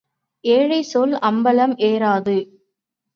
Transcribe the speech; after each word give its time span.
ஏழை 0.43 0.79
சொல் 0.83 1.13
அம்பலம் 1.21 1.75
ஏறாது. 1.81 2.37